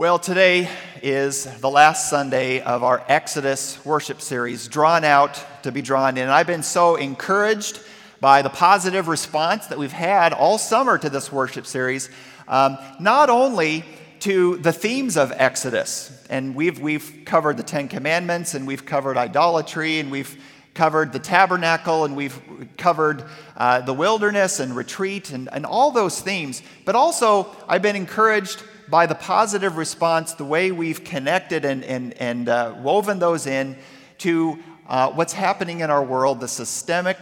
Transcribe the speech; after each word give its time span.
Well, 0.00 0.18
today 0.18 0.66
is 1.02 1.44
the 1.60 1.68
last 1.68 2.08
Sunday 2.08 2.62
of 2.62 2.82
our 2.82 3.04
Exodus 3.06 3.84
worship 3.84 4.22
series, 4.22 4.66
drawn 4.66 5.04
out 5.04 5.44
to 5.62 5.72
be 5.72 5.82
drawn 5.82 6.16
in. 6.16 6.30
I've 6.30 6.46
been 6.46 6.62
so 6.62 6.96
encouraged 6.96 7.82
by 8.18 8.40
the 8.40 8.48
positive 8.48 9.08
response 9.08 9.66
that 9.66 9.76
we've 9.76 9.92
had 9.92 10.32
all 10.32 10.56
summer 10.56 10.96
to 10.96 11.10
this 11.10 11.30
worship 11.30 11.66
series, 11.66 12.08
um, 12.48 12.78
not 12.98 13.28
only 13.28 13.84
to 14.20 14.56
the 14.56 14.72
themes 14.72 15.18
of 15.18 15.34
Exodus, 15.36 16.26
and 16.30 16.54
we've, 16.54 16.80
we've 16.80 17.20
covered 17.26 17.58
the 17.58 17.62
Ten 17.62 17.86
Commandments, 17.86 18.54
and 18.54 18.66
we've 18.66 18.86
covered 18.86 19.18
idolatry, 19.18 19.98
and 19.98 20.10
we've 20.10 20.34
covered 20.72 21.12
the 21.12 21.18
tabernacle, 21.18 22.06
and 22.06 22.16
we've 22.16 22.40
covered 22.78 23.22
uh, 23.54 23.82
the 23.82 23.92
wilderness 23.92 24.60
and 24.60 24.74
retreat, 24.74 25.30
and, 25.30 25.50
and 25.52 25.66
all 25.66 25.90
those 25.90 26.22
themes. 26.22 26.62
But 26.86 26.94
also, 26.94 27.54
I've 27.68 27.82
been 27.82 27.96
encouraged 27.96 28.62
by 28.90 29.06
the 29.06 29.14
positive 29.14 29.76
response, 29.76 30.34
the 30.34 30.44
way 30.44 30.72
we've 30.72 31.04
connected 31.04 31.64
and, 31.64 31.84
and, 31.84 32.12
and 32.14 32.48
uh, 32.48 32.74
woven 32.82 33.18
those 33.18 33.46
in 33.46 33.76
to 34.18 34.58
uh, 34.88 35.10
what's 35.12 35.32
happening 35.32 35.80
in 35.80 35.90
our 35.90 36.02
world, 36.02 36.40
the 36.40 36.48
systemic 36.48 37.16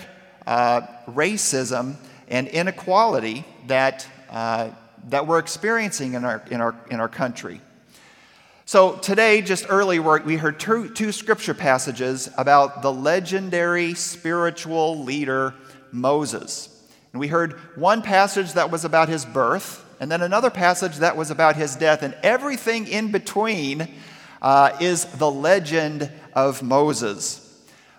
uh, 0.47 0.81
racism 1.07 1.97
and 2.29 2.49
inequality 2.49 3.45
that, 3.67 4.07
uh, 4.31 4.71
that 5.09 5.27
we're 5.27 5.39
experiencing 5.39 6.15
in 6.15 6.25
our, 6.25 6.43
in, 6.51 6.61
our, 6.61 6.75
in 6.91 7.01
our 7.01 7.09
country. 7.09 7.61
So, 8.65 8.97
today, 8.97 9.41
just 9.41 9.67
early, 9.71 9.99
we 9.99 10.37
heard 10.37 10.61
two, 10.61 10.91
two 10.91 11.11
scripture 11.11 11.55
passages 11.55 12.29
about 12.37 12.83
the 12.83 12.93
legendary 12.93 13.95
spiritual 13.95 15.03
leader 15.05 15.55
Moses. 15.91 16.69
And 17.13 17.21
we 17.21 17.29
heard 17.29 17.55
one 17.77 18.03
passage 18.03 18.53
that 18.53 18.71
was 18.71 18.85
about 18.85 19.09
his 19.09 19.25
birth, 19.25 19.85
and 20.01 20.11
then 20.11 20.23
another 20.23 20.51
passage 20.51 20.97
that 20.99 21.17
was 21.17 21.31
about 21.31 21.57
his 21.57 21.77
death, 21.77 22.03
and 22.03 22.15
everything 22.23 22.87
in 22.87 23.11
between 23.11 23.89
uh, 24.41 24.77
is 24.81 25.05
the 25.05 25.31
legend 25.31 26.11
of 26.35 26.63
Moses. 26.63 27.45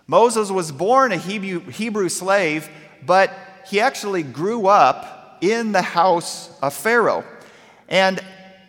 Moses 0.07 0.49
was 0.49 0.71
born 0.71 1.11
a 1.11 1.17
Hebrew, 1.17 1.59
Hebrew 1.59 2.09
slave, 2.09 2.69
but 3.05 3.33
he 3.67 3.79
actually 3.79 4.23
grew 4.23 4.67
up 4.67 5.37
in 5.41 5.71
the 5.71 5.81
house 5.81 6.49
of 6.61 6.73
Pharaoh. 6.73 7.23
And 7.87 8.19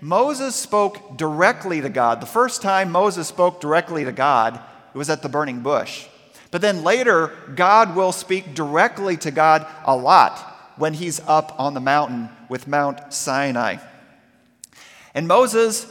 Moses 0.01 0.55
spoke 0.55 1.17
directly 1.17 1.81
to 1.81 1.89
God. 1.89 2.21
The 2.21 2.27
first 2.27 2.63
time 2.63 2.91
Moses 2.91 3.29
spoke 3.29 3.61
directly 3.61 4.05
to 4.05 4.13
God, 4.13 4.61
it 4.93 4.99
was 4.99 5.11
at 5.11 5.23
the 5.23 5.29
burning 5.29 5.61
bush. 5.61 6.07
But 6.51 6.63
then 6.63 6.83
later, 6.83 7.33
God 7.55 7.95
will 7.95 8.13
speak 8.13 8.55
directly 8.55 9.17
to 9.19 9.31
God 9.31 9.67
a 9.85 9.95
lot 9.95 10.50
when 10.81 10.95
he's 10.95 11.21
up 11.21 11.55
on 11.59 11.75
the 11.75 11.81
mountain 11.81 12.29
with 12.49 12.67
Mount 12.67 13.13
Sinai. 13.13 13.77
And 15.15 15.29
Moses 15.29 15.87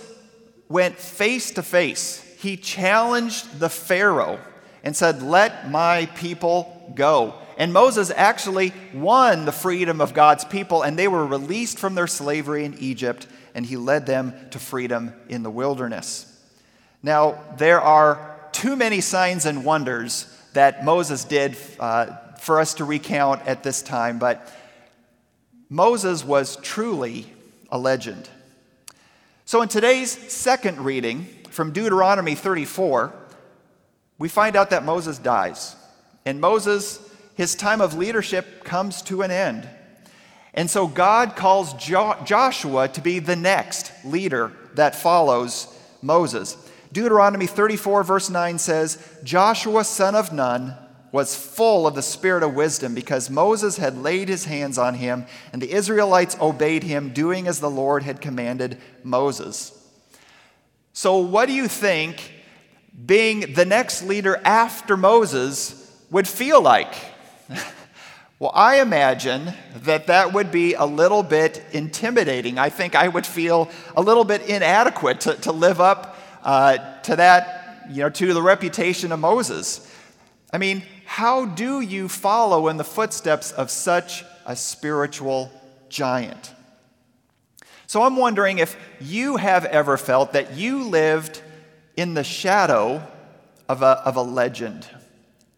went 0.67 0.97
face 0.97 1.51
to 1.51 1.63
face. 1.63 2.23
He 2.39 2.57
challenged 2.57 3.59
the 3.59 3.69
Pharaoh 3.69 4.39
and 4.83 4.95
said, 4.95 5.21
Let 5.21 5.69
my 5.69 6.07
people 6.15 6.91
go. 6.95 7.35
And 7.57 7.73
Moses 7.73 8.09
actually 8.15 8.73
won 8.93 9.45
the 9.45 9.51
freedom 9.51 9.99
of 9.99 10.13
God's 10.13 10.45
people, 10.45 10.81
and 10.81 10.97
they 10.97 11.09
were 11.09 11.25
released 11.25 11.77
from 11.77 11.93
their 11.93 12.07
slavery 12.07 12.63
in 12.63 12.77
Egypt, 12.79 13.27
and 13.53 13.65
he 13.65 13.75
led 13.75 14.05
them 14.05 14.33
to 14.51 14.59
freedom 14.59 15.13
in 15.27 15.43
the 15.43 15.51
wilderness. 15.51 16.25
Now, 17.03 17.37
there 17.57 17.81
are 17.81 18.39
too 18.53 18.75
many 18.75 19.01
signs 19.01 19.45
and 19.45 19.65
wonders 19.65 20.33
that 20.53 20.85
Moses 20.85 21.25
did 21.25 21.57
uh, 21.79 22.15
for 22.39 22.59
us 22.59 22.75
to 22.75 22.85
recount 22.85 23.45
at 23.45 23.61
this 23.61 23.81
time, 23.81 24.19
but 24.19 24.49
Moses 25.69 26.23
was 26.25 26.55
truly 26.57 27.27
a 27.71 27.77
legend. 27.77 28.29
So, 29.45 29.61
in 29.61 29.69
today's 29.69 30.11
second 30.11 30.79
reading 30.79 31.27
from 31.49 31.71
Deuteronomy 31.71 32.35
34, 32.35 33.13
we 34.17 34.29
find 34.29 34.55
out 34.55 34.71
that 34.71 34.83
Moses 34.83 35.17
dies. 35.17 35.75
And 36.25 36.41
Moses, 36.41 36.99
his 37.35 37.55
time 37.55 37.81
of 37.81 37.95
leadership 37.95 38.63
comes 38.63 39.02
to 39.03 39.21
an 39.21 39.31
end. 39.31 39.67
And 40.53 40.69
so 40.69 40.87
God 40.87 41.35
calls 41.35 41.73
jo- 41.73 42.17
Joshua 42.25 42.87
to 42.89 43.02
be 43.02 43.19
the 43.19 43.35
next 43.35 43.91
leader 44.03 44.52
that 44.73 44.95
follows 44.95 45.73
Moses. 46.02 46.58
Deuteronomy 46.91 47.45
34, 47.45 48.03
verse 48.03 48.29
9 48.29 48.58
says, 48.58 48.97
Joshua, 49.23 49.83
son 49.83 50.15
of 50.15 50.33
Nun, 50.33 50.75
was 51.11 51.36
full 51.36 51.87
of 51.87 51.95
the 51.95 52.02
spirit 52.02 52.43
of 52.43 52.53
wisdom 52.53 52.93
because 52.93 53.30
Moses 53.30 53.77
had 53.77 53.97
laid 53.97 54.30
his 54.30 54.45
hands 54.45 54.77
on 54.77 54.95
him, 54.95 55.25
and 55.52 55.61
the 55.61 55.71
Israelites 55.71 56.37
obeyed 56.39 56.83
him, 56.83 57.09
doing 57.09 57.47
as 57.47 57.59
the 57.59 57.70
Lord 57.70 58.03
had 58.03 58.21
commanded 58.21 58.77
Moses. 59.03 59.75
So, 60.93 61.17
what 61.17 61.47
do 61.47 61.53
you 61.53 61.67
think 61.67 62.33
being 63.05 63.53
the 63.53 63.65
next 63.65 64.03
leader 64.03 64.39
after 64.43 64.97
Moses 64.97 66.05
would 66.11 66.27
feel 66.27 66.61
like? 66.61 66.93
well, 68.39 68.52
I 68.53 68.81
imagine 68.81 69.53
that 69.77 70.08
that 70.08 70.33
would 70.33 70.52
be 70.52 70.73
a 70.73 70.86
little 70.86 71.23
bit 71.23 71.64
intimidating. 71.71 72.58
I 72.59 72.70
think 72.70 72.95
I 72.95 73.08
would 73.08 73.26
feel 73.26 73.70
a 73.95 74.02
little 74.02 74.26
bit 74.26 74.41
inadequate 74.43 75.21
to, 75.21 75.36
to 75.36 75.52
live 75.52 75.80
up 75.80 76.17
uh, 76.43 76.77
to 77.03 77.15
that, 77.15 77.86
you 77.89 78.03
know, 78.03 78.09
to 78.09 78.33
the 78.33 78.41
reputation 78.41 79.11
of 79.11 79.20
Moses. 79.20 79.86
I 80.52 80.58
mean, 80.58 80.83
how 81.09 81.43
do 81.43 81.81
you 81.81 82.08
follow 82.08 82.67
in 82.67 82.77
the 82.77 82.83
footsteps 82.83 83.52
of 83.52 83.71
such 83.71 84.23
a 84.45 84.55
spiritual 84.55 85.52
giant? 85.89 86.53
So 87.87 88.03
I'm 88.03 88.15
wondering 88.15 88.59
if 88.59 88.77
you 89.02 89.37
have 89.37 89.65
ever 89.65 89.97
felt 89.97 90.33
that 90.33 90.53
you 90.53 90.83
lived 90.83 91.42
in 91.97 92.14
the 92.14 92.23
shadow 92.23 93.02
of 93.67 93.81
a, 93.81 94.03
of 94.05 94.17
a 94.17 94.21
legend. 94.21 94.87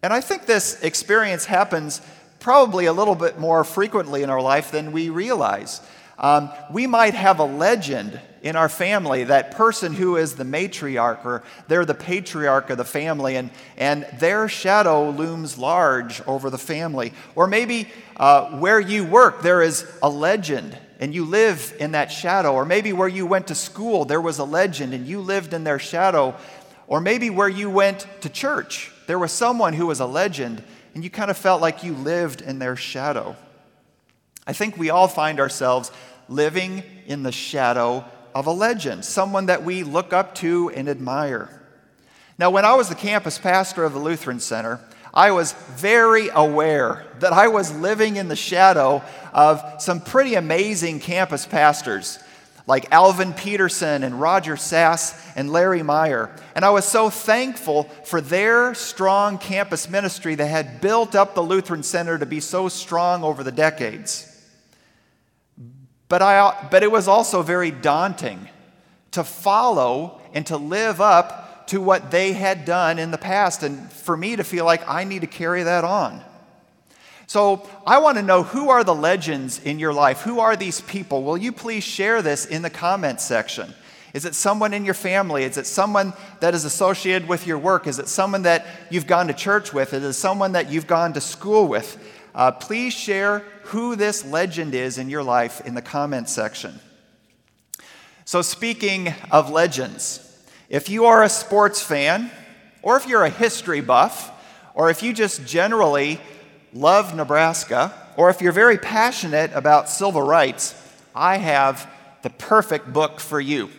And 0.01 0.13
I 0.13 0.21
think 0.21 0.45
this 0.45 0.81
experience 0.83 1.43
happens 1.43 1.99
probably 2.39 2.85
a 2.85 2.93
little 2.93 3.13
bit 3.13 3.37
more 3.37 3.65
frequently 3.65 4.23
in 4.23 4.29
our 4.29 4.41
life 4.41 4.71
than 4.71 4.93
we 4.93 5.09
realize. 5.09 5.81
Um, 6.17 6.49
we 6.71 6.87
might 6.87 7.13
have 7.13 7.39
a 7.39 7.43
legend 7.43 8.21
in 8.41 8.55
our 8.55 8.69
family, 8.69 9.25
that 9.25 9.51
person 9.51 9.93
who 9.93 10.17
is 10.17 10.35
the 10.35 10.43
matriarch 10.43 11.23
or 11.25 11.43
they're 11.67 11.85
the 11.85 11.93
patriarch 11.93 12.69
of 12.69 12.77
the 12.77 12.85
family, 12.85 13.35
and, 13.35 13.51
and 13.77 14.07
their 14.19 14.49
shadow 14.49 15.11
looms 15.11 15.57
large 15.57 16.21
over 16.27 16.49
the 16.49 16.57
family. 16.57 17.13
Or 17.35 17.47
maybe 17.47 17.87
uh, 18.17 18.57
where 18.57 18.79
you 18.79 19.03
work, 19.03 19.41
there 19.43 19.61
is 19.61 19.85
a 20.01 20.09
legend 20.09 20.77
and 20.99 21.13
you 21.13 21.25
live 21.25 21.75
in 21.79 21.91
that 21.91 22.11
shadow. 22.11 22.53
Or 22.53 22.65
maybe 22.65 22.93
where 22.93 23.07
you 23.07 23.25
went 23.25 23.47
to 23.47 23.55
school, 23.55 24.05
there 24.05 24.21
was 24.21 24.39
a 24.39 24.43
legend 24.43 24.93
and 24.93 25.05
you 25.05 25.21
lived 25.21 25.53
in 25.53 25.63
their 25.63 25.79
shadow. 25.79 26.35
Or 26.87 26.99
maybe 26.99 27.29
where 27.29 27.49
you 27.49 27.69
went 27.69 28.07
to 28.21 28.29
church, 28.29 28.91
there 29.07 29.19
was 29.19 29.31
someone 29.31 29.73
who 29.73 29.87
was 29.87 29.99
a 29.99 30.05
legend 30.05 30.63
and 30.93 31.03
you 31.03 31.09
kind 31.09 31.31
of 31.31 31.37
felt 31.37 31.61
like 31.61 31.83
you 31.83 31.93
lived 31.93 32.41
in 32.41 32.59
their 32.59 32.75
shadow. 32.75 33.35
I 34.47 34.53
think 34.53 34.77
we 34.77 34.89
all 34.89 35.07
find 35.07 35.39
ourselves 35.39 35.91
living 36.27 36.83
in 37.05 37.23
the 37.23 37.31
shadow 37.31 38.03
of 38.33 38.47
a 38.47 38.51
legend, 38.51 39.05
someone 39.05 39.47
that 39.47 39.63
we 39.63 39.83
look 39.83 40.13
up 40.13 40.35
to 40.35 40.69
and 40.69 40.87
admire. 40.89 41.61
Now, 42.37 42.49
when 42.49 42.65
I 42.65 42.73
was 42.73 42.89
the 42.89 42.95
campus 42.95 43.37
pastor 43.37 43.83
of 43.83 43.93
the 43.93 43.99
Lutheran 43.99 44.39
Center, 44.39 44.79
I 45.13 45.31
was 45.31 45.51
very 45.51 46.29
aware 46.33 47.05
that 47.19 47.33
I 47.33 47.49
was 47.49 47.75
living 47.75 48.15
in 48.15 48.29
the 48.29 48.35
shadow 48.35 49.03
of 49.33 49.81
some 49.81 49.99
pretty 49.99 50.35
amazing 50.35 51.01
campus 51.01 51.45
pastors 51.45 52.19
like 52.67 52.91
Alvin 52.91 53.33
Peterson 53.33 54.03
and 54.03 54.21
Roger 54.21 54.55
Sass 54.55 55.35
and 55.35 55.51
Larry 55.51 55.83
Meyer. 55.83 56.33
And 56.55 56.63
I 56.63 56.69
was 56.69 56.85
so 56.85 57.09
thankful 57.09 57.83
for 58.05 58.21
their 58.21 58.73
strong 58.75 59.37
campus 59.37 59.89
ministry 59.89 60.35
that 60.35 60.47
had 60.47 60.79
built 60.79 61.15
up 61.15 61.35
the 61.35 61.41
Lutheran 61.41 61.83
Center 61.83 62.17
to 62.17 62.25
be 62.25 62.39
so 62.39 62.69
strong 62.69 63.23
over 63.23 63.43
the 63.43 63.51
decades. 63.51 64.30
But, 66.11 66.21
I, 66.21 66.67
but 66.69 66.83
it 66.83 66.91
was 66.91 67.07
also 67.07 67.41
very 67.41 67.71
daunting 67.71 68.49
to 69.11 69.23
follow 69.23 70.19
and 70.33 70.45
to 70.47 70.57
live 70.57 70.99
up 70.99 71.67
to 71.67 71.79
what 71.79 72.11
they 72.11 72.33
had 72.33 72.65
done 72.65 72.99
in 72.99 73.11
the 73.11 73.17
past, 73.17 73.63
and 73.63 73.89
for 73.89 74.17
me 74.17 74.35
to 74.35 74.43
feel 74.43 74.65
like 74.65 74.85
I 74.89 75.05
need 75.05 75.21
to 75.21 75.27
carry 75.27 75.63
that 75.63 75.85
on. 75.85 76.21
So 77.27 77.65
I 77.87 77.99
want 77.99 78.17
to 78.17 78.23
know 78.23 78.43
who 78.43 78.67
are 78.71 78.83
the 78.83 78.93
legends 78.93 79.61
in 79.61 79.79
your 79.79 79.93
life? 79.93 80.19
Who 80.23 80.41
are 80.41 80.57
these 80.57 80.81
people? 80.81 81.23
Will 81.23 81.37
you 81.37 81.53
please 81.53 81.85
share 81.85 82.21
this 82.21 82.45
in 82.45 82.61
the 82.61 82.69
comments 82.69 83.23
section? 83.23 83.73
Is 84.13 84.25
it 84.25 84.35
someone 84.35 84.73
in 84.73 84.83
your 84.83 84.93
family? 84.93 85.45
Is 85.45 85.57
it 85.57 85.65
someone 85.65 86.11
that 86.41 86.53
is 86.53 86.65
associated 86.65 87.29
with 87.29 87.47
your 87.47 87.57
work? 87.57 87.87
Is 87.87 87.99
it 87.99 88.09
someone 88.09 88.41
that 88.41 88.65
you've 88.89 89.07
gone 89.07 89.27
to 89.27 89.33
church 89.33 89.71
with? 89.71 89.93
Is 89.93 90.03
it 90.03 90.11
someone 90.11 90.51
that 90.51 90.69
you've 90.69 90.87
gone 90.87 91.13
to 91.13 91.21
school 91.21 91.69
with? 91.69 91.97
Uh, 92.33 92.51
please 92.51 92.93
share 92.93 93.39
who 93.65 93.95
this 93.95 94.25
legend 94.25 94.73
is 94.73 94.97
in 94.97 95.09
your 95.09 95.23
life 95.23 95.61
in 95.65 95.75
the 95.75 95.81
comments 95.81 96.31
section. 96.31 96.79
So, 98.25 98.41
speaking 98.41 99.13
of 99.31 99.49
legends, 99.49 100.27
if 100.69 100.89
you 100.89 101.05
are 101.05 101.23
a 101.23 101.29
sports 101.29 101.81
fan, 101.81 102.31
or 102.81 102.95
if 102.97 103.07
you're 103.07 103.25
a 103.25 103.29
history 103.29 103.81
buff, 103.81 104.31
or 104.73 104.89
if 104.89 105.03
you 105.03 105.11
just 105.11 105.45
generally 105.45 106.19
love 106.73 107.13
Nebraska, 107.13 107.93
or 108.15 108.29
if 108.29 108.41
you're 108.41 108.53
very 108.53 108.77
passionate 108.77 109.51
about 109.53 109.89
civil 109.89 110.21
rights, 110.21 110.75
I 111.13 111.37
have 111.37 111.89
the 112.21 112.29
perfect 112.29 112.93
book 112.93 113.19
for 113.19 113.39
you. 113.39 113.69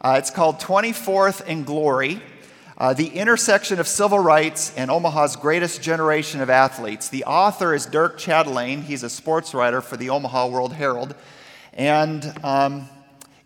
Uh, 0.00 0.16
it's 0.18 0.30
called 0.30 0.60
24th 0.60 1.42
and 1.46 1.64
Glory 1.64 2.20
uh, 2.76 2.92
The 2.94 3.08
Intersection 3.08 3.78
of 3.78 3.86
Civil 3.86 4.18
Rights 4.18 4.72
and 4.76 4.90
Omaha's 4.90 5.36
Greatest 5.36 5.82
Generation 5.82 6.40
of 6.40 6.50
Athletes. 6.50 7.08
The 7.08 7.24
author 7.24 7.74
is 7.74 7.86
Dirk 7.86 8.18
Chatelain. 8.18 8.82
He's 8.82 9.02
a 9.02 9.10
sports 9.10 9.54
writer 9.54 9.80
for 9.80 9.96
the 9.96 10.10
Omaha 10.10 10.48
World 10.48 10.72
Herald. 10.72 11.14
And 11.72 12.32
um, 12.42 12.88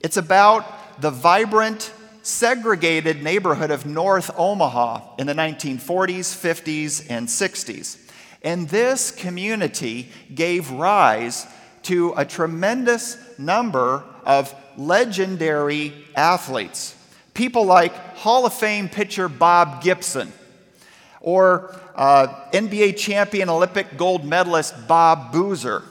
it's 0.00 0.16
about 0.16 1.00
the 1.00 1.10
vibrant, 1.10 1.92
segregated 2.22 3.22
neighborhood 3.22 3.70
of 3.70 3.86
North 3.86 4.30
Omaha 4.36 5.16
in 5.19 5.26
the 5.26 5.34
1940s, 5.34 6.34
50s, 6.34 7.06
and 7.10 7.28
60s. 7.28 7.98
And 8.42 8.69
this 8.69 9.10
community 9.10 10.10
gave 10.34 10.70
rise 10.70 11.46
to 11.84 12.14
a 12.16 12.25
tremendous 12.25 13.19
number 13.38 14.04
of 14.25 14.54
legendary 14.76 15.92
athletes. 16.14 16.94
People 17.38 17.67
like 17.67 17.94
Hall 18.17 18.46
of 18.46 18.52
Fame 18.52 18.88
pitcher 18.88 19.29
Bob 19.29 19.81
Gibson, 19.81 20.32
or 21.20 21.73
uh, 21.94 22.26
NBA 22.52 22.96
champion 22.99 23.49
Olympic 23.49 23.96
gold 23.96 24.25
medalist 24.25 24.75
Bob 24.88 25.31
Boozer. 25.31 25.85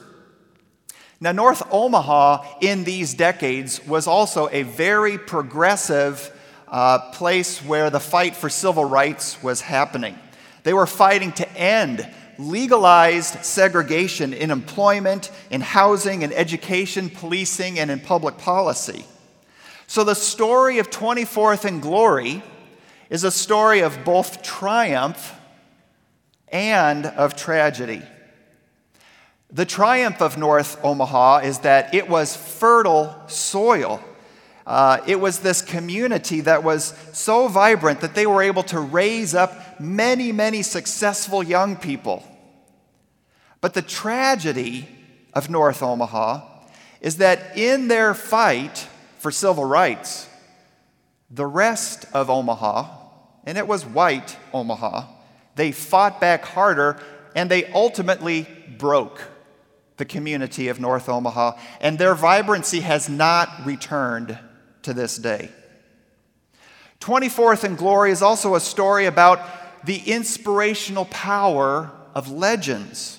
Now, 1.22 1.32
North 1.32 1.62
Omaha 1.72 2.44
in 2.60 2.84
these 2.84 3.14
decades 3.14 3.82
was 3.86 4.06
also 4.06 4.50
a 4.52 4.64
very 4.64 5.16
progressive 5.16 6.30
uh, 6.68 6.98
place 7.12 7.64
where 7.64 7.88
the 7.88 7.98
fight 7.98 8.36
for 8.36 8.50
civil 8.50 8.84
rights 8.84 9.42
was 9.42 9.62
happening. 9.62 10.18
They 10.64 10.74
were 10.74 10.86
fighting 10.86 11.32
to 11.32 11.50
end 11.56 12.06
legalized 12.38 13.42
segregation 13.42 14.34
in 14.34 14.50
employment, 14.50 15.30
in 15.50 15.62
housing, 15.62 16.20
in 16.20 16.30
education, 16.34 17.08
policing, 17.08 17.78
and 17.78 17.90
in 17.90 18.00
public 18.00 18.36
policy. 18.36 19.06
So 19.90 20.04
the 20.04 20.14
story 20.14 20.78
of 20.80 20.90
24th 20.90 21.64
and 21.64 21.80
Glory 21.80 22.42
is 23.08 23.24
a 23.24 23.30
story 23.30 23.80
of 23.80 24.04
both 24.04 24.42
triumph 24.42 25.34
and 26.48 27.06
of 27.06 27.34
tragedy. 27.34 28.02
The 29.50 29.64
triumph 29.64 30.20
of 30.20 30.36
North 30.36 30.78
Omaha 30.84 31.38
is 31.38 31.60
that 31.60 31.94
it 31.94 32.06
was 32.06 32.36
fertile 32.36 33.16
soil. 33.28 34.04
Uh, 34.66 34.98
it 35.06 35.20
was 35.20 35.38
this 35.38 35.62
community 35.62 36.42
that 36.42 36.62
was 36.62 36.94
so 37.14 37.48
vibrant 37.48 38.02
that 38.02 38.14
they 38.14 38.26
were 38.26 38.42
able 38.42 38.64
to 38.64 38.78
raise 38.78 39.34
up 39.34 39.80
many, 39.80 40.32
many 40.32 40.60
successful 40.60 41.42
young 41.42 41.76
people. 41.76 42.22
But 43.62 43.72
the 43.72 43.80
tragedy 43.80 44.86
of 45.32 45.48
North 45.48 45.82
Omaha 45.82 46.46
is 47.00 47.16
that 47.16 47.56
in 47.56 47.88
their 47.88 48.12
fight 48.12 48.86
for 49.28 49.32
civil 49.32 49.66
rights, 49.66 50.26
the 51.30 51.44
rest 51.44 52.06
of 52.14 52.30
Omaha, 52.30 52.86
and 53.44 53.58
it 53.58 53.68
was 53.68 53.84
white 53.84 54.38
Omaha, 54.54 55.04
they 55.54 55.70
fought 55.70 56.18
back 56.18 56.46
harder 56.46 56.98
and 57.34 57.50
they 57.50 57.66
ultimately 57.72 58.48
broke 58.78 59.20
the 59.98 60.06
community 60.06 60.68
of 60.68 60.80
North 60.80 61.10
Omaha, 61.10 61.58
and 61.82 61.98
their 61.98 62.14
vibrancy 62.14 62.80
has 62.80 63.10
not 63.10 63.50
returned 63.66 64.38
to 64.80 64.94
this 64.94 65.18
day. 65.18 65.50
24th 67.00 67.64
and 67.64 67.76
Glory 67.76 68.12
is 68.12 68.22
also 68.22 68.54
a 68.54 68.60
story 68.60 69.04
about 69.04 69.42
the 69.84 69.98
inspirational 70.10 71.04
power 71.04 71.90
of 72.14 72.30
legends. 72.30 73.18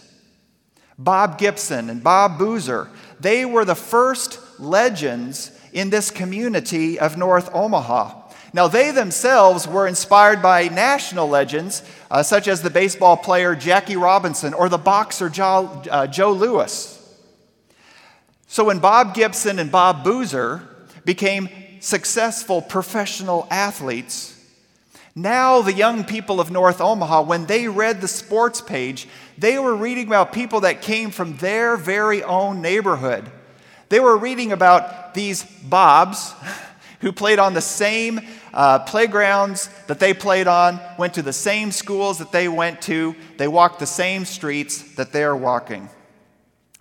Bob 0.98 1.38
Gibson 1.38 1.88
and 1.88 2.04
Bob 2.04 2.40
Boozer, 2.40 2.90
they 3.20 3.46
were 3.46 3.64
the 3.64 3.76
first 3.76 4.40
legends 4.60 5.52
in 5.74 5.90
this 5.90 6.12
community 6.12 7.00
of 7.00 7.18
North 7.18 7.50
Omaha. 7.54 8.16
Now, 8.54 8.68
they 8.68 8.92
themselves 8.92 9.68
were 9.68 9.88
inspired 9.88 10.42
by 10.42 10.70
national 10.70 11.30
legends, 11.30 11.84
uh, 12.10 12.24
such 12.24 12.48
as 12.48 12.62
the 12.62 12.70
baseball 12.70 13.16
player 13.16 13.56
Jackie 13.56 13.96
Robinson 13.96 14.54
or 14.54 14.70
the 14.70 14.78
boxer 14.78 15.30
Joe, 15.30 15.84
uh, 15.90 16.08
Joe 16.08 16.32
Louis. 16.32 16.96
So, 18.48 18.64
when 18.64 18.80
Bob 18.80 19.14
Gibson 19.14 19.60
and 19.60 19.72
Bob 19.72 20.04
Boozer 20.04 20.68
became 21.06 21.50
successful 21.80 22.62
professional 22.62 23.48
athletes, 23.52 24.36
now 25.16 25.62
the 25.62 25.74
young 25.74 26.04
people 26.04 26.40
of 26.40 26.50
North 26.50 26.82
Omaha, 26.82 27.24
when 27.24 27.46
they 27.46 27.68
read 27.68 28.02
the 28.02 28.08
sports 28.08 28.62
page, 28.62 29.08
they 29.38 29.60
were 29.60 29.76
reading 29.76 30.08
about 30.08 30.34
people 30.34 30.62
that 30.62 30.82
came 30.82 31.12
from 31.12 31.38
their 31.38 31.78
very 31.78 32.24
own 32.24 32.62
neighborhood. 32.62 33.32
They 33.90 34.00
were 34.00 34.18
reading 34.18 34.52
about 34.52 35.14
these 35.14 35.44
Bobs 35.44 36.34
who 37.02 37.12
played 37.12 37.40
on 37.40 37.54
the 37.54 37.62
same 37.62 38.22
uh, 38.54 38.80
playgrounds 38.80 39.70
that 39.88 40.00
they 40.00 40.14
played 40.14 40.48
on, 40.48 40.80
went 40.98 41.16
to 41.16 41.22
the 41.22 41.34
same 41.34 41.72
schools 41.72 42.20
that 42.20 42.32
they 42.32 42.48
went 42.48 42.82
to, 42.84 43.16
they 43.38 43.48
walked 43.48 43.80
the 43.80 43.88
same 43.88 44.26
streets 44.26 44.96
that 44.96 45.12
they're 45.12 45.36
walking. 45.36 45.90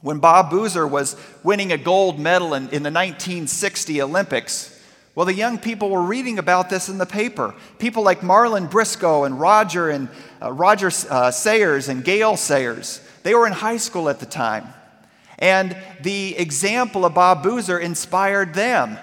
When 0.00 0.18
Bob 0.18 0.50
Boozer 0.50 0.86
was 0.86 1.16
winning 1.42 1.72
a 1.72 1.78
gold 1.78 2.18
medal 2.18 2.54
in, 2.54 2.64
in 2.64 2.82
the 2.82 2.90
1960 2.90 4.02
Olympics, 4.02 4.74
well, 5.14 5.26
the 5.26 5.34
young 5.34 5.58
people 5.58 5.90
were 5.90 6.02
reading 6.02 6.38
about 6.38 6.70
this 6.70 6.88
in 6.88 6.98
the 6.98 7.06
paper. 7.06 7.52
People 7.80 8.04
like 8.04 8.20
Marlon 8.20 8.70
Briscoe 8.70 9.24
and 9.24 9.40
Roger 9.40 9.90
and 9.90 10.08
uh, 10.40 10.52
Roger 10.52 10.92
uh, 11.10 11.32
Sayers 11.32 11.88
and 11.88 12.04
Gale 12.04 12.36
Sayers. 12.36 13.00
They 13.24 13.34
were 13.34 13.46
in 13.46 13.52
high 13.52 13.78
school 13.78 14.08
at 14.08 14.20
the 14.20 14.26
time. 14.26 14.72
And 15.38 15.76
the 16.00 16.36
example 16.36 17.04
of 17.04 17.14
Bob 17.14 17.42
Boozer 17.42 17.78
inspired 17.78 18.54
them 18.54 18.98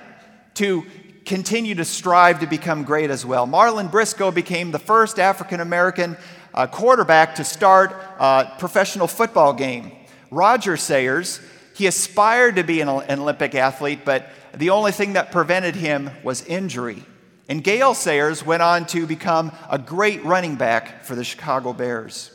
to 0.56 0.86
continue 1.26 1.76
to 1.76 1.86
strive 1.86 2.40
to 2.42 2.48
become 2.48 2.84
great 2.84 3.10
as 3.10 3.26
well. 3.26 3.48
Marlon 3.48 3.90
Briscoe 3.90 4.32
became 4.32 4.72
the 4.72 4.80
first 4.80 5.20
African 5.20 5.60
American 5.60 6.18
uh, 6.54 6.68
quarterback 6.68 7.36
to 7.36 7.44
start 7.44 7.96
a 8.20 8.54
professional 8.60 9.08
football 9.08 9.54
game. 9.54 9.92
Roger 10.30 10.78
Sayers, 10.78 11.40
he 11.74 11.88
aspired 11.88 12.58
to 12.58 12.64
be 12.64 12.82
an, 12.82 12.90
an 12.90 13.20
Olympic 13.20 13.56
athlete, 13.56 14.00
but 14.06 14.30
the 14.54 14.70
only 14.70 14.92
thing 14.92 15.14
that 15.14 15.32
prevented 15.32 15.76
him 15.76 16.10
was 16.24 16.44
injury. 16.46 17.04
And 17.50 17.64
Gale 17.64 17.94
Sayers 17.94 18.46
went 18.46 18.62
on 18.62 18.86
to 18.88 19.06
become 19.06 19.52
a 19.70 19.78
great 19.78 20.24
running 20.24 20.56
back 20.56 21.04
for 21.04 21.16
the 21.16 21.24
Chicago 21.24 21.74
Bears. 21.74 22.32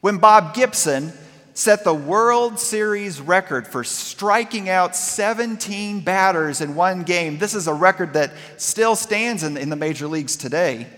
When 0.00 0.18
Bob 0.18 0.54
Gibson 0.54 1.12
set 1.54 1.84
the 1.84 1.94
World 1.94 2.58
Series 2.58 3.20
record 3.20 3.66
for 3.66 3.84
striking 3.84 4.68
out 4.68 4.96
17 4.96 6.00
batters 6.00 6.60
in 6.60 6.74
one 6.74 7.04
game. 7.04 7.38
This 7.38 7.54
is 7.54 7.68
a 7.68 7.72
record 7.72 8.14
that 8.14 8.32
still 8.56 8.96
stands 8.96 9.44
in, 9.44 9.56
in 9.56 9.70
the 9.70 9.76
major 9.76 10.08
leagues 10.08 10.36
today. 10.36 10.88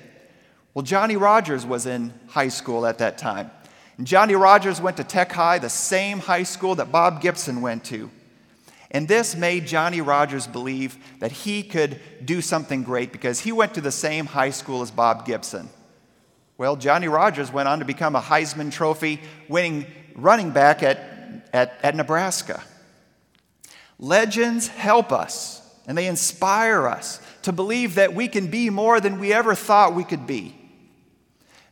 Well, 0.73 0.83
Johnny 0.83 1.17
Rodgers 1.17 1.65
was 1.65 1.87
in 1.87 2.13
high 2.29 2.49
school 2.49 2.87
at 2.87 2.99
that 2.99 3.19
time. 3.19 3.51
And 3.99 4.07
Johnny 4.07 4.35
Rodgers 4.35 4.81
went 4.81 4.97
to 4.97 5.05
Tech 5.05 5.31
High, 5.31 5.59
the 5.59 5.71
same 5.71 6.19
high 6.19 6.43
school 6.43 6.75
that 6.77 6.91
Bob 6.91 7.21
Gibson 7.21 7.61
went 7.61 7.85
to. 7.85 8.11
And 8.91 9.09
this 9.09 9.35
made 9.35 9.67
Johnny 9.67 10.01
Rodgers 10.01 10.47
believe 10.47 10.97
that 11.19 11.33
he 11.33 11.63
could 11.63 12.01
do 12.25 12.41
something 12.41 12.83
great 12.83 13.13
because 13.13 13.41
he 13.41 13.53
went 13.53 13.75
to 13.75 13.81
the 13.81 13.93
same 13.93 14.27
high 14.27 14.51
school 14.51 14.81
as 14.81 14.91
Bob 14.91 15.27
Gibson. 15.27 15.69
Well, 16.57 16.77
Johnny 16.77 17.09
Rodgers 17.09 17.53
went 17.53 17.69
on 17.69 17.81
to 17.81 17.85
become 17.85 18.17
a 18.17 18.21
Heisman 18.21 18.73
Trophy 18.73 19.21
winning 19.49 19.87
running 20.17 20.51
back 20.51 20.83
at, 20.83 20.99
at, 21.53 21.79
at 21.83 21.95
Nebraska. 21.95 22.63
Legends 23.99 24.69
help 24.69 25.13
us 25.13 25.63
and 25.87 25.97
they 25.97 26.07
inspire 26.07 26.89
us 26.89 27.21
to 27.43 27.53
believe 27.53 27.95
that 27.95 28.15
we 28.15 28.27
can 28.27 28.49
be 28.49 28.71
more 28.71 29.01
than 29.01 29.21
we 29.21 29.33
ever 29.33 29.55
thought 29.55 29.95
we 29.95 30.05
could 30.05 30.27
be. 30.27 30.55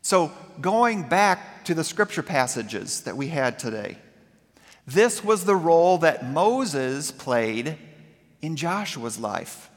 So, 0.03 0.31
going 0.61 1.09
back 1.09 1.65
to 1.65 1.75
the 1.75 1.83
scripture 1.83 2.23
passages 2.23 3.01
that 3.03 3.17
we 3.17 3.29
had 3.29 3.59
today, 3.59 3.99
this 4.87 5.25
was 5.25 5.45
the 5.45 5.57
role 5.57 5.99
that 5.99 6.31
Moses 6.31 7.11
played 7.11 7.79
in 8.41 8.55
Joshua's 8.55 9.19
life. 9.19 9.71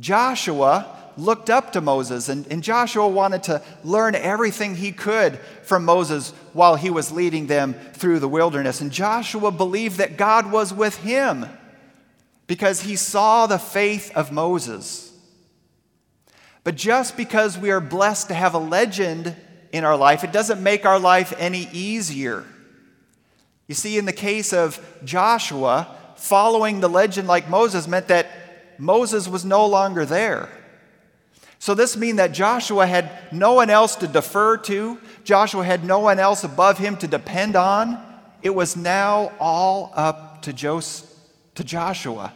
Joshua 0.00 0.94
looked 1.16 1.50
up 1.50 1.72
to 1.72 1.80
Moses, 1.80 2.28
and, 2.28 2.46
and, 2.46 2.62
Joshua 2.62 3.08
wanted 3.08 3.42
to 3.44 3.60
learn 3.82 4.14
everything 4.14 4.76
he 4.76 4.92
could 4.92 5.38
from 5.62 5.84
Moses 5.84 6.30
while 6.52 6.76
he 6.76 6.90
was 6.90 7.10
leading 7.10 7.48
them 7.48 7.74
through 7.92 8.20
the 8.20 8.28
wilderness. 8.28 8.80
And 8.80 8.92
Joshua 8.92 9.50
believed 9.50 9.98
that 9.98 10.16
God 10.16 10.52
was 10.52 10.72
with 10.72 10.96
him 10.98 11.46
because 12.46 12.82
he 12.82 12.94
saw 12.94 13.46
the 13.46 13.58
faith 13.58 14.12
of 14.14 14.30
Moses. 14.30 15.12
But 16.62 16.76
just 16.76 17.16
because 17.16 17.58
we 17.58 17.70
are 17.70 17.80
blessed 17.80 18.28
to 18.28 18.34
have 18.34 18.54
a 18.54 18.58
legend 18.58 19.34
in 19.72 19.84
our 19.84 19.96
life, 19.96 20.22
it 20.22 20.32
doesn't 20.32 20.62
make 20.62 20.86
our 20.86 20.98
life 20.98 21.32
any 21.38 21.68
easier. 21.72 22.44
You 23.66 23.74
see, 23.74 23.98
in 23.98 24.04
the 24.06 24.12
case 24.12 24.52
of 24.52 24.80
Joshua, 25.04 25.94
following 26.16 26.80
the 26.80 26.88
legend 26.88 27.28
like 27.28 27.50
Moses 27.50 27.88
meant 27.88 28.08
that 28.08 28.26
Moses 28.78 29.28
was 29.28 29.44
no 29.44 29.66
longer 29.66 30.04
there. 30.04 30.48
So 31.58 31.74
this 31.74 31.96
means 31.96 32.18
that 32.18 32.32
Joshua 32.32 32.86
had 32.86 33.10
no 33.32 33.54
one 33.54 33.68
else 33.68 33.96
to 33.96 34.06
defer 34.06 34.56
to. 34.58 34.98
Joshua 35.24 35.64
had 35.64 35.84
no 35.84 35.98
one 35.98 36.20
else 36.20 36.44
above 36.44 36.78
him 36.78 36.96
to 36.98 37.08
depend 37.08 37.56
on. 37.56 37.98
It 38.42 38.50
was 38.50 38.76
now 38.76 39.32
all 39.40 39.92
up 39.96 40.42
to, 40.42 40.52
Jos- 40.52 41.04
to 41.56 41.64
Joshua. 41.64 42.32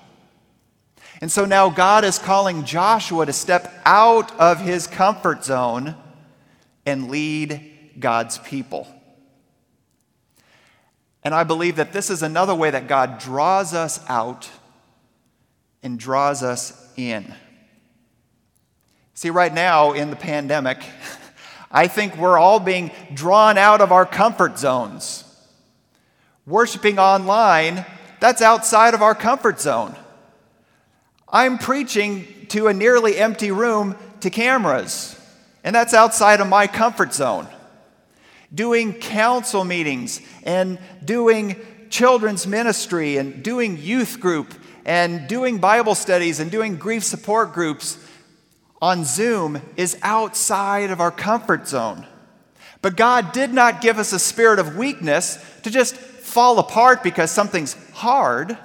And 1.20 1.30
so 1.30 1.44
now 1.44 1.70
God 1.70 2.04
is 2.04 2.18
calling 2.18 2.64
Joshua 2.64 3.24
to 3.24 3.32
step 3.32 3.72
out 3.84 4.36
of 4.40 4.60
his 4.60 4.88
comfort 4.88 5.44
zone 5.44 5.94
and 6.84 7.08
lead 7.08 7.92
God's 8.00 8.38
people. 8.38 8.88
And 11.22 11.32
I 11.32 11.44
believe 11.44 11.76
that 11.76 11.92
this 11.92 12.10
is 12.10 12.24
another 12.24 12.56
way 12.56 12.70
that 12.70 12.88
God 12.88 13.20
draws 13.20 13.72
us 13.72 14.04
out 14.08 14.50
and 15.82 15.98
draws 15.98 16.42
us 16.42 16.72
in. 16.96 17.34
See, 19.14 19.30
right 19.30 19.52
now 19.52 19.92
in 19.92 20.10
the 20.10 20.16
pandemic, 20.16 20.82
I 21.70 21.86
think 21.86 22.16
we're 22.16 22.38
all 22.38 22.60
being 22.60 22.90
drawn 23.14 23.56
out 23.56 23.80
of 23.80 23.92
our 23.92 24.06
comfort 24.06 24.58
zones. 24.58 25.24
Worshiping 26.46 26.98
online, 26.98 27.86
that's 28.20 28.42
outside 28.42 28.94
of 28.94 29.02
our 29.02 29.14
comfort 29.14 29.60
zone. 29.60 29.96
I'm 31.28 31.56
preaching 31.56 32.26
to 32.48 32.66
a 32.66 32.74
nearly 32.74 33.16
empty 33.16 33.50
room 33.50 33.96
to 34.20 34.28
cameras, 34.28 35.18
and 35.64 35.74
that's 35.74 35.94
outside 35.94 36.40
of 36.40 36.48
my 36.48 36.66
comfort 36.66 37.14
zone. 37.14 37.46
Doing 38.54 38.92
council 38.92 39.64
meetings 39.64 40.20
and 40.42 40.78
doing 41.02 41.56
children's 41.88 42.46
ministry 42.46 43.16
and 43.16 43.42
doing 43.42 43.78
youth 43.78 44.20
group 44.20 44.52
and 44.84 45.28
doing 45.28 45.58
Bible 45.58 45.94
studies 45.94 46.40
and 46.40 46.50
doing 46.50 46.76
grief 46.76 47.04
support 47.04 47.52
groups 47.52 47.98
on 48.80 49.04
Zoom 49.04 49.62
is 49.76 49.96
outside 50.02 50.90
of 50.90 51.00
our 51.00 51.10
comfort 51.10 51.68
zone. 51.68 52.06
But 52.80 52.96
God 52.96 53.32
did 53.32 53.54
not 53.54 53.80
give 53.80 53.98
us 53.98 54.12
a 54.12 54.18
spirit 54.18 54.58
of 54.58 54.76
weakness 54.76 55.38
to 55.62 55.70
just 55.70 55.94
fall 55.96 56.58
apart 56.58 57.02
because 57.04 57.30
something's 57.30 57.74
hard. 57.92 58.58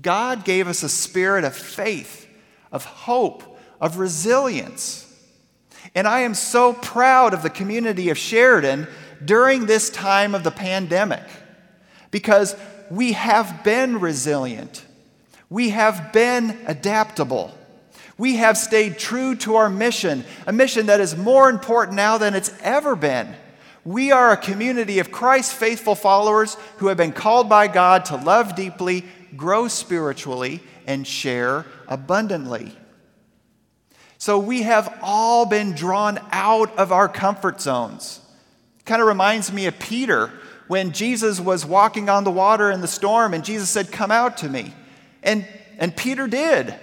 God 0.00 0.44
gave 0.44 0.68
us 0.68 0.82
a 0.82 0.88
spirit 0.88 1.44
of 1.44 1.54
faith, 1.54 2.26
of 2.72 2.84
hope, 2.84 3.58
of 3.80 3.98
resilience. 3.98 5.04
And 5.94 6.06
I 6.06 6.20
am 6.20 6.34
so 6.34 6.72
proud 6.72 7.34
of 7.34 7.42
the 7.42 7.50
community 7.50 8.08
of 8.08 8.16
Sheridan 8.16 8.86
during 9.22 9.66
this 9.66 9.90
time 9.90 10.34
of 10.34 10.44
the 10.44 10.50
pandemic 10.50 11.24
because 12.10 12.56
we 12.90 13.12
have 13.12 13.64
been 13.64 14.00
resilient, 14.00 14.84
we 15.50 15.70
have 15.70 16.12
been 16.12 16.58
adaptable. 16.66 17.54
We 18.18 18.34
have 18.36 18.58
stayed 18.58 18.98
true 18.98 19.36
to 19.36 19.54
our 19.54 19.70
mission, 19.70 20.24
a 20.44 20.52
mission 20.52 20.86
that 20.86 20.98
is 20.98 21.16
more 21.16 21.48
important 21.48 21.94
now 21.94 22.18
than 22.18 22.34
it's 22.34 22.52
ever 22.62 22.96
been. 22.96 23.32
We 23.84 24.10
are 24.10 24.32
a 24.32 24.36
community 24.36 24.98
of 24.98 25.12
Christ's 25.12 25.52
faithful 25.52 25.94
followers 25.94 26.56
who 26.78 26.88
have 26.88 26.96
been 26.96 27.12
called 27.12 27.48
by 27.48 27.68
God 27.68 28.06
to 28.06 28.16
love 28.16 28.56
deeply, 28.56 29.04
grow 29.36 29.68
spiritually, 29.68 30.60
and 30.84 31.06
share 31.06 31.64
abundantly. 31.86 32.76
So 34.18 34.40
we 34.40 34.62
have 34.62 34.98
all 35.00 35.46
been 35.46 35.74
drawn 35.74 36.18
out 36.32 36.76
of 36.76 36.90
our 36.90 37.08
comfort 37.08 37.60
zones. 37.60 38.20
Kind 38.84 39.00
of 39.00 39.06
reminds 39.06 39.52
me 39.52 39.66
of 39.66 39.78
Peter 39.78 40.32
when 40.68 40.92
Jesus 40.92 41.40
was 41.40 41.66
walking 41.66 42.08
on 42.08 42.24
the 42.24 42.30
water 42.30 42.70
in 42.70 42.80
the 42.80 42.88
storm 42.88 43.34
and 43.34 43.44
Jesus 43.44 43.68
said, 43.68 43.90
Come 43.90 44.10
out 44.10 44.38
to 44.38 44.48
me. 44.48 44.72
And, 45.22 45.46
and 45.78 45.96
Peter 45.96 46.26
did. 46.26 46.74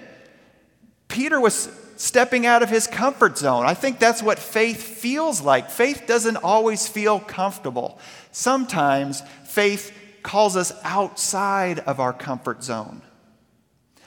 Peter 1.08 1.40
was 1.40 1.70
stepping 1.96 2.46
out 2.46 2.62
of 2.62 2.70
his 2.70 2.88
comfort 2.88 3.38
zone. 3.38 3.66
I 3.66 3.74
think 3.74 4.00
that's 4.00 4.22
what 4.22 4.38
faith 4.38 4.82
feels 4.82 5.42
like. 5.42 5.70
Faith 5.70 6.04
doesn't 6.08 6.38
always 6.38 6.88
feel 6.88 7.20
comfortable. 7.20 8.00
Sometimes 8.32 9.22
faith 9.46 9.96
calls 10.24 10.58
us 10.58 10.74
outside 10.84 11.80
of 11.80 12.00
our 12.00 12.12
comfort 12.12 12.64
zone. 12.64 13.02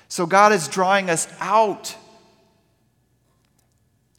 So 0.08 0.26
God 0.26 0.52
is 0.52 0.68
drawing 0.68 1.08
us 1.08 1.28
out 1.40 1.94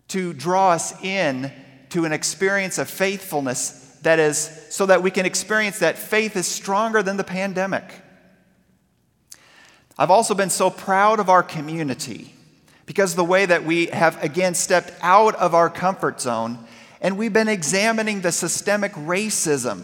to 0.09 0.33
draw 0.33 0.71
us 0.71 0.99
in 1.03 1.51
to 1.89 2.05
an 2.05 2.13
experience 2.13 2.77
of 2.77 2.89
faithfulness 2.89 3.88
that 4.03 4.19
is 4.19 4.67
so 4.69 4.85
that 4.85 5.03
we 5.03 5.11
can 5.11 5.25
experience 5.25 5.79
that 5.79 5.97
faith 5.97 6.35
is 6.35 6.47
stronger 6.47 7.03
than 7.03 7.17
the 7.17 7.23
pandemic. 7.23 7.83
I've 9.97 10.11
also 10.11 10.33
been 10.33 10.49
so 10.49 10.69
proud 10.69 11.19
of 11.19 11.29
our 11.29 11.43
community 11.43 12.33
because 12.85 13.15
the 13.15 13.23
way 13.23 13.45
that 13.45 13.65
we 13.65 13.87
have 13.87 14.21
again 14.23 14.55
stepped 14.55 14.93
out 15.01 15.35
of 15.35 15.53
our 15.53 15.69
comfort 15.69 16.21
zone 16.21 16.59
and 17.01 17.17
we've 17.17 17.33
been 17.33 17.47
examining 17.47 18.21
the 18.21 18.31
systemic 18.31 18.93
racism 18.93 19.83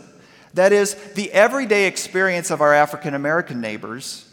that 0.53 0.71
is 0.71 0.95
the 1.13 1.31
everyday 1.33 1.85
experience 1.85 2.49
of 2.49 2.61
our 2.61 2.73
African 2.73 3.13
American 3.13 3.59
neighbors. 3.59 4.25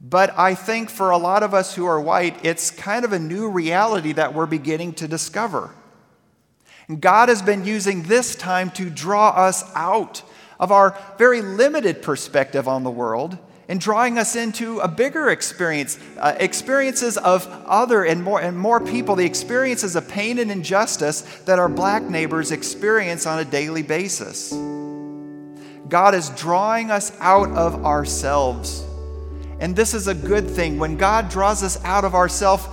But 0.00 0.36
I 0.36 0.54
think 0.54 0.90
for 0.90 1.10
a 1.10 1.16
lot 1.16 1.42
of 1.42 1.54
us 1.54 1.74
who 1.74 1.86
are 1.86 2.00
white, 2.00 2.44
it's 2.44 2.70
kind 2.70 3.04
of 3.04 3.12
a 3.12 3.18
new 3.18 3.48
reality 3.48 4.12
that 4.12 4.34
we're 4.34 4.46
beginning 4.46 4.92
to 4.94 5.08
discover. 5.08 5.70
And 6.88 7.00
God 7.00 7.28
has 7.28 7.42
been 7.42 7.64
using 7.64 8.04
this 8.04 8.36
time 8.36 8.70
to 8.72 8.88
draw 8.88 9.30
us 9.30 9.64
out 9.74 10.22
of 10.58 10.70
our 10.70 10.96
very 11.18 11.42
limited 11.42 12.02
perspective 12.02 12.68
on 12.68 12.84
the 12.84 12.90
world 12.90 13.38
and 13.68 13.80
drawing 13.80 14.16
us 14.16 14.36
into 14.36 14.78
a 14.78 14.86
bigger 14.86 15.28
experience, 15.28 15.98
uh, 16.18 16.36
experiences 16.38 17.16
of 17.18 17.48
other 17.66 18.04
and 18.04 18.22
more 18.22 18.40
and 18.40 18.56
more 18.56 18.80
people, 18.80 19.16
the 19.16 19.24
experiences 19.24 19.96
of 19.96 20.08
pain 20.08 20.38
and 20.38 20.52
injustice 20.52 21.22
that 21.46 21.58
our 21.58 21.68
black 21.68 22.04
neighbors 22.04 22.52
experience 22.52 23.26
on 23.26 23.40
a 23.40 23.44
daily 23.44 23.82
basis. 23.82 24.52
God 25.88 26.14
is 26.14 26.30
drawing 26.30 26.90
us 26.90 27.12
out 27.20 27.50
of 27.50 27.84
ourselves. 27.84 28.84
And 29.58 29.74
this 29.74 29.94
is 29.94 30.06
a 30.06 30.14
good 30.14 30.48
thing. 30.48 30.78
When 30.78 30.96
God 30.96 31.28
draws 31.28 31.62
us 31.62 31.82
out 31.84 32.04
of 32.04 32.14
ourselves, 32.14 32.66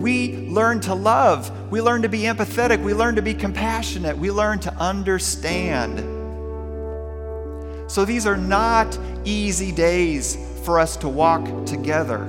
we 0.00 0.36
learn 0.48 0.80
to 0.82 0.94
love. 0.94 1.50
We 1.70 1.80
learn 1.80 2.02
to 2.02 2.08
be 2.08 2.20
empathetic. 2.22 2.82
We 2.82 2.94
learn 2.94 3.16
to 3.16 3.22
be 3.22 3.34
compassionate. 3.34 4.16
We 4.16 4.30
learn 4.30 4.58
to 4.60 4.74
understand. 4.74 6.00
So 7.90 8.04
these 8.04 8.26
are 8.26 8.36
not 8.36 8.98
easy 9.24 9.72
days 9.72 10.36
for 10.64 10.78
us 10.78 10.96
to 10.98 11.08
walk 11.08 11.66
together. 11.66 12.24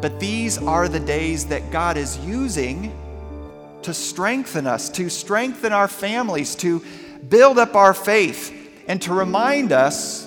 But 0.00 0.18
these 0.18 0.58
are 0.58 0.88
the 0.88 1.00
days 1.00 1.46
that 1.46 1.70
God 1.70 1.96
is 1.96 2.18
using 2.18 2.92
to 3.82 3.94
strengthen 3.94 4.66
us, 4.66 4.88
to 4.90 5.08
strengthen 5.08 5.72
our 5.72 5.88
families, 5.88 6.54
to 6.56 6.82
build 7.28 7.58
up 7.58 7.74
our 7.74 7.94
faith, 7.94 8.54
and 8.88 9.00
to 9.02 9.12
remind 9.12 9.72
us 9.72 10.26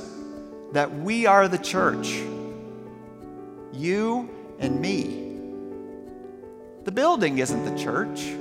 that 0.74 0.92
we 0.92 1.25
are 1.25 1.48
the 1.48 1.58
church. 1.58 2.22
You 3.74 4.30
and 4.60 4.80
me. 4.80 5.33
The 6.84 6.92
building 6.92 7.38
isn't 7.38 7.63
the 7.63 7.78
church. 7.82 8.36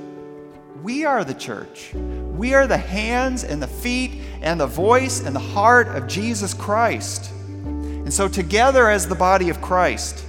We 0.81 1.05
are 1.05 1.23
the 1.23 1.33
church. 1.33 1.93
We 1.93 2.53
are 2.53 2.67
the 2.67 2.77
hands 2.77 3.45
and 3.45 3.61
the 3.61 3.67
feet 3.67 4.19
and 4.41 4.59
the 4.59 4.67
voice 4.67 5.21
and 5.21 5.33
the 5.33 5.39
heart 5.39 5.87
of 5.87 6.07
Jesus 6.07 6.53
Christ. 6.53 7.31
And 7.31 8.13
so, 8.13 8.27
together 8.27 8.89
as 8.89 9.07
the 9.07 9.15
body 9.15 9.49
of 9.49 9.61
Christ, 9.61 10.25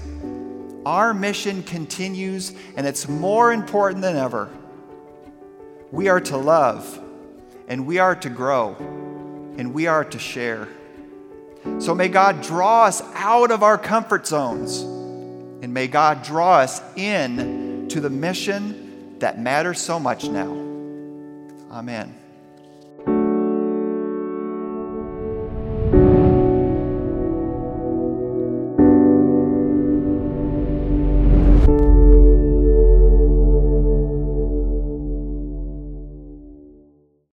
our 0.87 1.12
mission 1.12 1.64
continues 1.64 2.52
and 2.76 2.87
it's 2.87 3.09
more 3.09 3.52
important 3.52 4.00
than 4.00 4.14
ever. 4.14 4.49
We 5.90 6.09
are 6.09 6.21
to 6.21 6.37
love 6.37 7.00
and 7.66 7.85
we 7.85 7.99
are 7.99 8.14
to 8.14 8.28
grow 8.28 8.76
and 9.59 9.75
we 9.75 9.88
are 9.88 10.04
to 10.04 10.18
share. 10.21 10.68
So, 11.80 11.97
may 11.97 12.06
God 12.06 12.42
draw 12.42 12.85
us 12.85 13.02
out 13.14 13.50
of 13.50 13.64
our 13.64 13.76
comfort 13.76 14.25
zones 14.25 14.83
and 15.64 15.75
may 15.75 15.88
God 15.88 16.23
draw 16.23 16.59
us 16.59 16.80
in 16.94 17.53
to 17.94 18.00
the 18.00 18.10
mission 18.10 19.16
that 19.20 19.38
matters 19.38 19.80
so 19.80 20.00
much 20.00 20.24
now. 20.24 20.50
Amen. 21.70 22.12